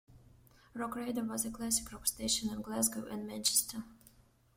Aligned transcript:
Rock 0.73 0.95
Radio 0.95 1.21
was 1.23 1.45
a 1.45 1.51
classic 1.51 1.91
rock 1.91 2.07
station 2.07 2.49
in 2.49 2.63
Glasgow 2.63 3.05
and 3.11 3.27
Manchester. 3.27 3.83